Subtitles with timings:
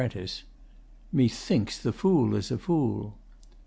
[1.11, 3.19] ]Methinks the Fool is a fool.